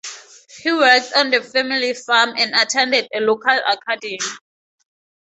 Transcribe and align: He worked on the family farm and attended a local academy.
He 0.61 0.71
worked 0.73 1.13
on 1.15 1.29
the 1.29 1.43
family 1.43 1.93
farm 1.93 2.33
and 2.35 2.55
attended 2.55 3.07
a 3.13 3.19
local 3.19 3.53
academy. 3.55 4.17